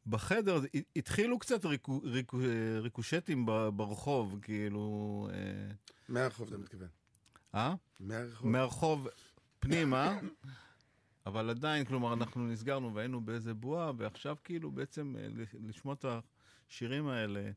[0.06, 0.60] בחדר
[0.96, 2.38] התחילו קצת ריקו, ריקו,
[2.80, 3.46] ריקושטים
[3.76, 5.28] ברחוב, כאילו...
[5.32, 5.74] אה,
[6.08, 6.88] מהרחוב אתה מתכוון.
[7.54, 7.74] אה?
[8.00, 8.46] מהרחוב.
[8.46, 9.08] מהרחוב
[9.60, 10.18] פנימה.
[11.26, 15.26] אבל עדיין, כלומר, אנחנו נסגרנו והיינו באיזה בועה, ועכשיו כאילו בעצם אה,
[15.68, 16.04] לשמוע את
[16.68, 17.50] השירים האלה,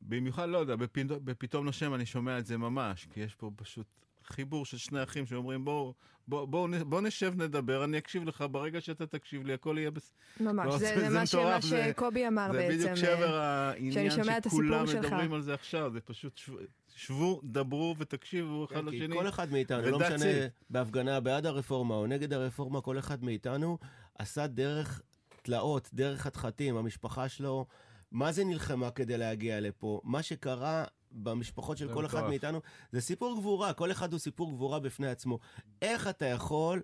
[0.00, 3.86] במיוחד, לא יודע, בפתאום, בפתאום נושם אני שומע את זה ממש, כי יש פה פשוט
[4.24, 5.94] חיבור של שני אחים שאומרים, בואו
[6.28, 10.14] בוא, בוא, בוא נשב נדבר, אני אקשיב לך, ברגע שאתה תקשיב לי, הכל יהיה בסדר.
[10.40, 12.78] ממש, לא, זה, זה, זה מה שקובי אמר זה בעצם.
[12.78, 14.10] זה בדיוק שבר העניין
[14.44, 16.58] שכולם מדברים על זה עכשיו, זה פשוט שו,
[17.00, 19.16] שבו, דברו ותקשיבו אחד כן, לשני.
[19.16, 20.26] כל אחד מאיתנו, לא משנה
[20.70, 23.78] בהפגנה בעד הרפורמה או נגד הרפורמה, כל אחד מאיתנו
[24.18, 25.02] עשה דרך
[25.42, 27.66] תלאות, דרך חתחתים, המשפחה שלו,
[28.10, 30.00] מה זה נלחמה כדי להגיע לפה?
[30.04, 32.60] מה שקרה במשפחות של כל אחד מאיתנו,
[32.92, 35.38] זה סיפור גבורה, כל אחד הוא סיפור גבורה בפני עצמו.
[35.82, 36.82] איך אתה יכול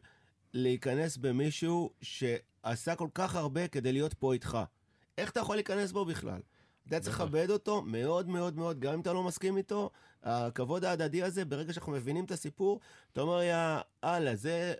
[0.54, 4.58] להיכנס במישהו שעשה כל כך הרבה כדי להיות פה איתך?
[5.18, 6.40] איך אתה יכול להיכנס בו בכלל?
[6.88, 9.90] אתה צריך לכבד אותו מאוד מאוד מאוד, גם אם אתה לא מסכים איתו,
[10.22, 12.80] הכבוד ההדדי הזה, ברגע שאנחנו מבינים את הסיפור,
[13.12, 14.74] אתה אומר, יא אללה, זה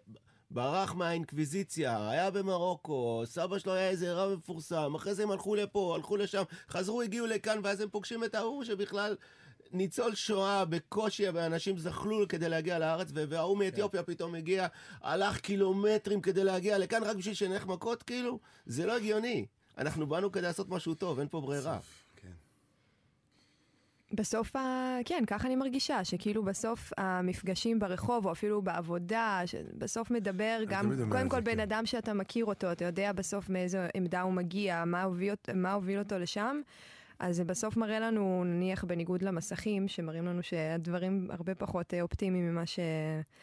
[0.51, 5.95] ברח מהאינקוויזיציה, היה במרוקו, סבא שלו היה איזה רב מפורסם, אחרי זה הם הלכו לפה,
[5.95, 9.17] הלכו לשם, חזרו, הגיעו לכאן, ואז הם פוגשים את ההוא שבכלל...
[9.73, 14.67] ניצול שואה בקושי, ואנשים זחלו כדי להגיע לארץ, וההוא מאתיופיה פתאום הגיע,
[15.03, 18.39] הלך קילומטרים כדי להגיע לכאן רק בשביל שנלך מכות, כאילו?
[18.67, 19.47] זה לא הגיוני.
[19.79, 21.79] אנחנו באנו כדי לעשות משהו טוב, אין פה ברירה.
[22.17, 22.29] כן.
[24.13, 24.61] בסוף, ה...
[25.05, 29.41] כן, ככה אני מרגישה, שכאילו בסוף המפגשים ברחוב, או אפילו בעבודה,
[29.79, 31.61] בסוף מדבר גם, קודם כל זה, בן כן.
[31.61, 35.99] אדם שאתה מכיר אותו, אתה יודע בסוף מאיזו עמדה הוא מגיע, מה הוביל, מה הוביל
[35.99, 36.61] אותו לשם.
[37.19, 42.49] אז זה בסוף מראה לנו, נניח בניגוד למסכים, שמראים לנו שהדברים הרבה פחות אה, אופטימיים
[42.51, 42.79] ממה ש...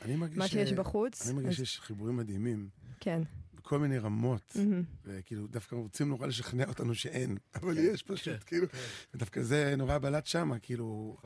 [0.01, 1.27] אני מרגיש מה ש- שיש בחוץ.
[1.27, 2.67] אני מרגיש אז- שיש חיבורים מדהימים,
[2.99, 3.21] כן.
[3.63, 4.83] בכל מיני רמות, מהמם.
[5.05, 8.67] וכאילו דווקא רוצים נורא לשכנע אותנו שאין, אבל יש פשוט, כאילו,
[9.13, 11.17] ודווקא זה נורא בלט שמה, כאילו,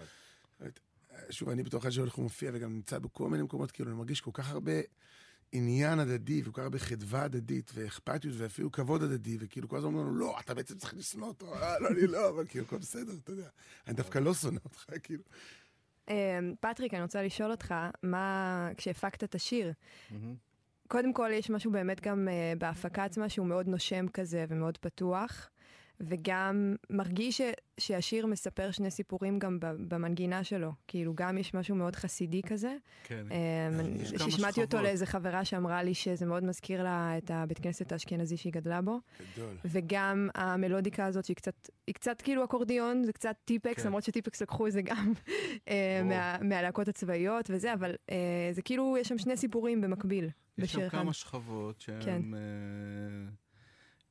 [1.30, 4.32] שוב, אני בתור אחד שהולך ומופיע וגם נמצא בכל מיני מקומות, כאילו, אני מרגיש כל
[4.34, 4.72] כך הרבה
[5.52, 10.08] עניין הדדי, וכל כך הרבה חדווה הדדית, ואכפתיות, ואפילו כבוד הדדי, וכאילו כל הזמן אומרים
[10.08, 13.14] לנו, לא, אתה בעצם צריך לשנוא אותו, אה, לא, אני לא, אבל כאילו, הכל בסדר,
[13.24, 13.50] אתה יודע.
[13.88, 15.24] אני דווקא לא שונא אותך, כאילו.
[16.10, 17.74] אה, פטריק, אני רוצה לשאול אותך,
[18.04, 19.72] מה, כשהפקת את השיר,
[20.88, 25.50] קודם כל יש משהו באמת גם uh, בהפקה עצמה שהוא מאוד נושם כזה ומאוד פתוח,
[26.00, 27.42] וגם מרגיש ש,
[27.78, 30.72] שהשיר מספר שני סיפורים גם במנגינה שלו.
[30.88, 32.76] כאילו, גם יש משהו מאוד חסידי כזה.
[33.04, 33.26] כן.
[34.18, 34.82] כמה ששמעתי אותו.
[34.82, 39.00] לאיזה חברה שאמרה לי שזה מאוד מזכיר לה את הבית כנסת האשכנזי שהיא גדלה בו.
[39.36, 39.56] גדול.
[39.66, 43.88] וגם המלודיקה הזאת שהיא קצת, היא קצת כאילו אקורדיון, זה קצת טיפקס, כן.
[43.88, 45.14] למרות שטיפקס לקחו את זה גם
[45.68, 46.02] אה.
[46.06, 48.16] מה- מהלהקות הצבאיות וזה, אבל אה,
[48.52, 50.30] זה כאילו, יש שם שני סיפורים במקביל.
[50.58, 50.90] יש שם.
[50.90, 52.02] כמה שכבות שהן...
[52.02, 52.22] כן.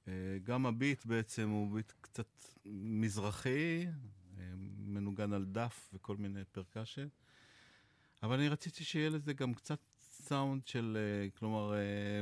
[0.09, 0.12] אה,
[0.45, 2.27] גם הביט בעצם הוא ביט קצת
[2.66, 3.87] מזרחי,
[4.38, 4.45] אה,
[4.87, 7.07] מנוגן על דף וכל מיני פרקשן.
[8.23, 11.75] אבל אני רציתי שיהיה לזה גם קצת סאונד של, אה, כלומר,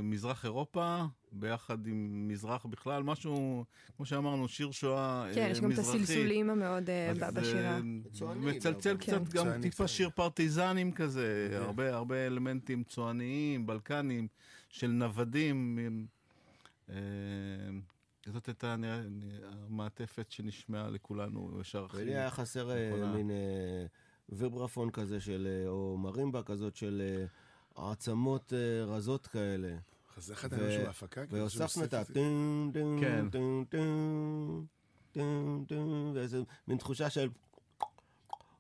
[0.03, 3.65] מזרח אירופה, ביחד עם מזרח בכלל, משהו,
[3.97, 5.99] כמו שאמרנו, שיר שואה כן, אה, יש גם את מזרחי.
[5.99, 6.91] הסלסולים המאוד
[7.35, 7.81] בשירה.
[8.37, 8.97] מצלצל.
[8.97, 9.13] קצת כן.
[9.19, 9.89] גם צועני טיפה.
[9.89, 11.57] שיר פרטיזנים כזה, כן.
[11.57, 14.29] הרבה הרבה אלמנטים צועניים, בלקנים,
[14.69, 15.79] של נוודים.
[16.91, 16.97] אה,
[18.27, 18.77] זאת הייתה
[19.43, 21.97] המעטפת שנשמעה לכולנו ישר הכי...
[21.97, 23.13] ולי היה חסר אה.
[23.15, 23.87] מין אה,
[24.29, 27.25] ויברפון כזה של, או מרימבה כזאת של
[27.75, 28.53] עצמות
[28.87, 29.77] רזות כאלה.
[30.17, 31.27] אז איך אתה משהו בהפקה?
[31.27, 31.99] כאילו, והוספנו את ה...
[31.99, 33.31] מוסיף טום, טום, כן.
[33.31, 34.67] טום, טום,
[35.13, 37.29] טום, טום, ואיזה מין תחושה של...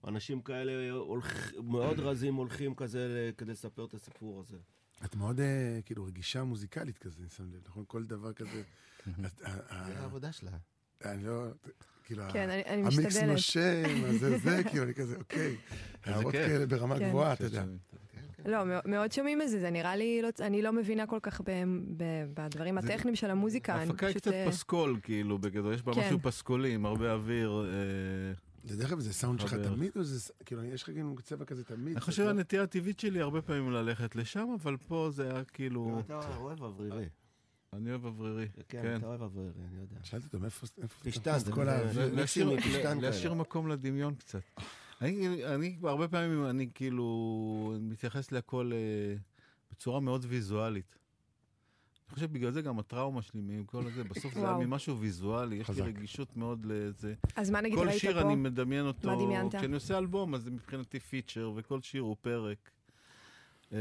[0.06, 0.72] אנשים כאלה.
[1.62, 4.58] מאוד רזים הולכים כזה כדי לספר את הסיפור הזה.
[5.04, 5.46] את מאוד אה,
[5.84, 7.84] כאילו רגישה מוזיקלית כזה, אני שם לב, נכון?
[7.86, 8.62] כל דבר כזה.
[9.26, 10.50] את- ה- ה- זה העבודה שלה.
[11.04, 11.44] אני לא,
[12.04, 13.30] כאילו, כן, אני אני המיקס משתדלת.
[13.32, 15.56] נושם, אז זה זה, כאילו, אני כזה, אוקיי.
[16.04, 16.32] הערות.
[16.32, 17.08] כאלה ברמה כן.
[17.08, 17.64] גבוהה, אתה יודע.
[18.46, 21.40] לא, מאו- מאוד שומעים את זה, זה נראה לי, לא- אני לא מבינה כל כך
[21.40, 21.50] ב-
[21.96, 23.74] ב- בדברים זה- הטכניים של המוזיקה.
[23.74, 26.00] אני ההפקה היא פשוט, קצת אה, פסקול, כאילו, בגדול, יש בה כן.
[26.00, 27.66] משהו פסקולי, עם הרבה אוויר.
[27.68, 28.32] אה,
[28.64, 29.54] דרך אגב, זה סאונד שלך.
[29.54, 31.86] תמיד, או זה, כאילו, יש לך כאילו צבע כזה תמיד?
[31.86, 35.44] אני זה חושב לא- הנטייה הטבעית שלי הרבה פעמים ללכת לשם, אבל פה זה היה
[35.44, 36.00] כאילו...
[36.06, 37.08] אתה אוהב אוורירי.
[37.72, 38.48] אני אוהב אוורירי.
[38.68, 38.96] כן, כן.
[38.96, 39.96] אתה אוהב אוורירי, אני יודע.
[40.02, 40.66] שאלתי אותו, מאיפה
[41.02, 41.92] פשטן, זה- כל זה- האוויר?
[41.92, 42.12] זה-
[43.00, 44.40] להשאיר- מקום לדמיון קצת.
[45.00, 49.16] אני, אני הרבה פעמים, אני כאילו מתייחס להכל אה,
[49.72, 50.96] בצורה מאוד ויזואלית.
[52.14, 54.66] אני חושב בגלל זה גם הטראומה שלי מכל הזה, בסוף זה היה.
[54.66, 55.82] ממשהו ויזואלי, יש לי.
[55.82, 57.14] רגישות מאוד לזה.
[57.36, 58.20] אז מה נגיד כל ראית שיר פה?
[58.20, 59.54] אני מדמיין אותו, מה דמיינת?
[59.54, 62.70] כשאני עושה אלבום, אז זה מבחינתי פיצ'ר, וכל שיר הוא פרק.
[63.72, 63.78] אה,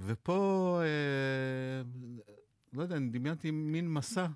[0.00, 1.82] ופה, אה,
[2.72, 4.26] לא יודע, אני דמיינתי מין מסע,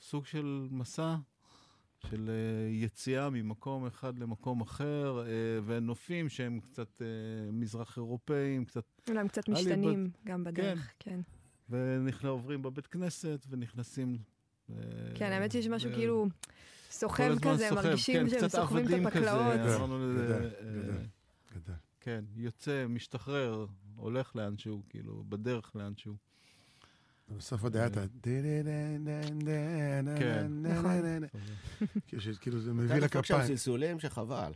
[0.00, 1.16] סוג של מסע,
[2.10, 5.24] של אה, יציאה ממקום אחד למקום אחר,
[5.66, 7.02] ונופים שהם קצת
[7.52, 11.20] מזרח אירופאים, קצת, אולי הם קצת משתנים גם בדרך, כן.
[11.70, 14.18] ועוברים בבית כנסת ונכנסים.
[14.70, 14.74] אה,
[15.14, 16.26] כן, האמת שיש משהו כאילו
[16.90, 19.56] סוחב כזה, מרגישים כן, שהם סוחבים את הפקלאות.
[19.56, 20.50] אה, גדול.
[21.54, 21.74] גדול.
[22.00, 26.14] כן, יוצא, משתחרר, הולך לאנשהו, כאילו, בדרך לאנשהו.
[27.36, 28.04] בסוף עוד היה את ה...
[30.18, 30.52] כן.
[32.06, 33.46] כאילו ש- כאילו זה אתה מביא דופק שם לכפיים.
[33.46, 34.52] סלסולים שחבל.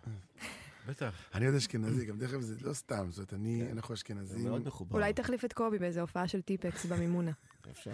[0.86, 1.14] בטח.
[1.34, 3.70] אני עוד אשכנזי, גם דרך אגב זה לא סתם, זאת אני, כן.
[3.72, 4.44] אנחנו זה אשכנזים.
[4.48, 4.96] מאוד מחובר.
[4.96, 7.30] אולי תחליף את קובי באיזו הופעה של טיפקס במימונה.
[7.70, 7.92] אפשר.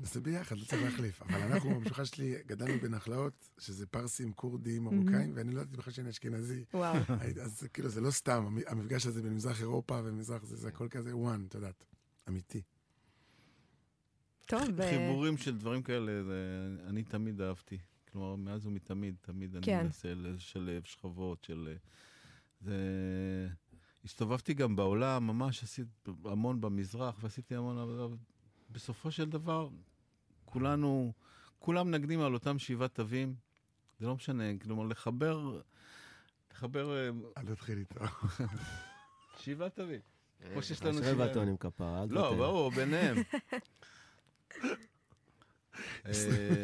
[0.00, 1.22] נעשה ביחד, לא צריך להחליף.
[1.22, 6.10] אבל אנחנו, במשפחה שלי, גדלנו בנחלאות, שזה פרסים, כורדים, מרוקאים, ואני לא ידעתי בכלל שאני
[6.10, 6.64] אשכנזי.
[6.74, 6.96] וואו.
[7.42, 10.88] אז כאילו זה לא סתם, המ- המפגש הזה בין מזרח אירופה ומזרח זה, זה הכל
[10.88, 11.84] כזה וואן, את יודעת,
[12.28, 12.62] אמיתי.
[14.46, 16.36] טוב, אה, חיבורים של דברים כאלה, זה,
[16.88, 17.78] אני תמיד אהבתי.
[18.12, 19.84] כלומר, מאז ומתמיד, תמיד אני כן.
[19.84, 21.68] מנסה לשלב שכבות של...
[21.68, 21.76] אה,
[22.60, 23.48] זה...
[24.04, 25.90] הסתובבתי גם בעולם, ממש עשיתי
[26.24, 28.14] המון במזרח, ועשיתי המון עבודה.
[28.70, 29.68] בסופו של דבר,
[30.44, 31.12] כולנו,
[31.58, 33.34] כולם נגנים על אותם שבעה תווים.
[34.00, 35.60] זה לא משנה, כלומר, לחבר,
[36.52, 38.00] לחבר אה, אל תתחיל איתו.
[39.42, 40.00] שבעה תווים.
[40.52, 41.12] כמו שיש לנו יש שבעה.
[41.12, 42.36] רבע טון עם כפרה, אל לא, תוותר.
[42.36, 43.16] ברור, ביניהם.
[46.06, 46.12] אה,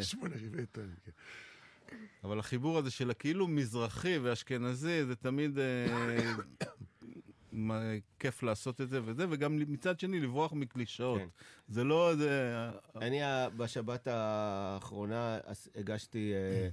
[0.03, 0.95] שמונה רבעי טון.
[1.05, 1.11] כן.
[2.25, 5.87] אבל החיבור הזה של הכאילו מזרחי ואשכנזי, זה תמיד אה,
[8.19, 11.21] כיף לעשות את זה וזה, וגם מצד שני לברוח מקלישאות.
[11.21, 11.29] כן.
[11.69, 12.53] זה לא איזה...
[12.97, 13.21] אני
[13.57, 15.39] בשבת האחרונה
[15.75, 16.69] הגשתי, אה,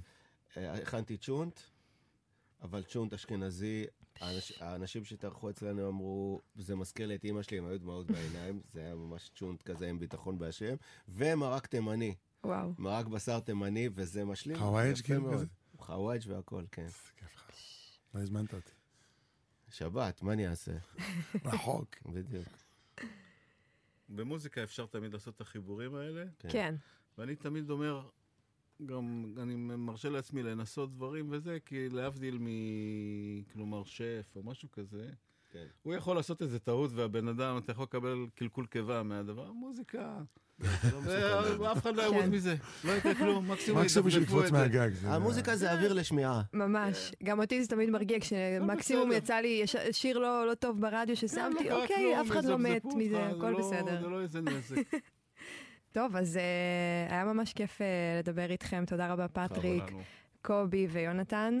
[0.56, 1.60] אה, הכנתי צ'ונט,
[2.62, 3.84] אבל צ'ונט אשכנזי.
[4.20, 8.60] האנש- האנשים שהתארחו אצלנו אמרו, זה מזכיר לי את אימא שלי, הם היו דמעות בעיניים,
[8.72, 10.74] זה היה ממש צ'ונט כזה עם ביטחון בהשם,
[11.08, 12.14] ומרק תימני,
[12.46, 12.72] וואו.
[12.78, 14.58] מרק בשר תימני, וזה משלים.
[14.58, 15.32] חוואג' כאילו.
[15.32, 15.46] כזה?
[15.78, 16.82] חוואג' והכל, כן.
[16.82, 17.50] איזה כיף לך.
[18.14, 18.70] לא הזמנת אותי.
[19.70, 20.72] שבת, מה אני אעשה?
[21.44, 21.96] רחוק.
[22.14, 22.48] בדיוק.
[24.08, 26.48] במוזיקה אפשר תמיד לעשות את החיבורים האלה, כן.
[26.52, 26.74] כן.
[27.18, 28.08] ואני תמיד אומר,
[28.86, 32.46] גם אני מרשה לעצמי לנסות דברים וזה, כי להבדיל מ...
[33.52, 35.10] כלומר, שף או משהו כזה,
[35.50, 35.66] כן.
[35.82, 39.52] הוא יכול לעשות איזה טעות, והבן אדם, אתה יכול לקבל קלקול קיבה מהדבר.
[39.52, 40.22] מוזיקה,
[40.60, 40.68] לא
[41.00, 41.64] זה- מסוכן.
[41.72, 42.30] אף אחד לא ימות כן.
[42.30, 42.54] מזה.
[42.84, 44.00] לא יקרה כלום, מקסימום זה.
[44.52, 44.90] מהגג.
[45.04, 46.42] המוזיקה זה אוויר לשמיעה.
[46.52, 47.12] ממש.
[47.24, 49.12] גם אותי זה תמיד מרגיע, כשמקסימום.
[49.12, 53.26] יצא לי שיר לא לא טוב ברדיו ששמתי, לא אוקיי, אף אחד לא מת מזה,
[53.26, 54.00] הכל לא- בסדר.
[54.02, 54.76] זה לא איזה נזק.
[55.92, 57.86] טוב, אז אה, היה ממש כיף אה,
[58.18, 58.84] לדבר איתכם.
[58.86, 59.84] תודה רבה, פטריק.
[60.42, 61.60] קובי ויונתן.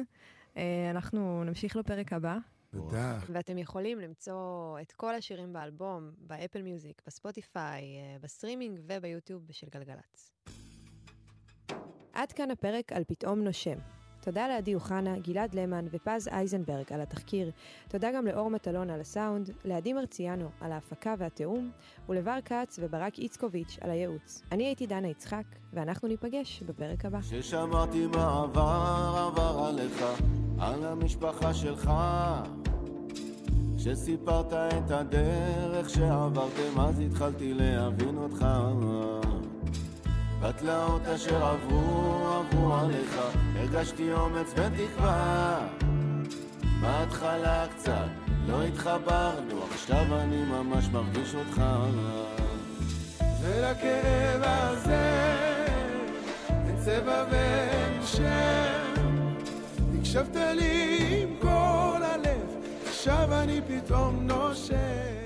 [0.56, 2.36] אה, אנחנו נמשיך לפרק הבא,
[2.80, 3.26] בטח.
[3.32, 10.30] ואתם יכולים למצוא את כל השירים באלבום, באפל מיוזיק, בספוטיפיי, אה, בסטרימינג וביוטיוב של גלגלצ.
[12.12, 13.78] עד כאן הפרק על פתאום נושם.
[14.26, 17.50] תודה לעדי אוחנה, גלעד למן ופז אייזנברג על התחקיר.
[17.88, 21.70] תודה גם לאור מטלון על הסאונד, לעדי מרציאנו על ההפקה והתיאום,
[22.08, 24.42] ולבר כץ וברק איצקוביץ' על הייעוץ.
[24.52, 27.22] אני הייתי דנה יצחק, ואנחנו ניפגש בפרק הבא.
[27.22, 30.04] ששמעתי מה עבר, עליך,
[30.58, 31.90] על המשפחה שלך.
[33.78, 38.46] שסיפרת את הדרך שעברתם, אז התחלתי להבין אותך.
[40.48, 43.20] בתלאות אשר עברו, עברו עליך,
[43.56, 45.58] הרגשתי אומץ ותקווה.
[46.80, 48.08] בהתחלה קצת
[48.48, 51.62] לא התחברנו, עכשיו אני ממש מרגיש אותך.
[53.42, 55.36] ולכאב הזה
[56.48, 59.02] אין צבע ואין שם.
[59.98, 62.46] הקשבת לי עם כל הלב,
[62.88, 65.25] עכשיו אני פתאום נושם.